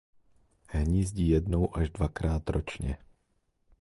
Hnízdí 0.69 1.29
jednou 1.29 1.77
až 1.77 1.89
dvakrát 1.89 2.49
ročně. 2.49 2.97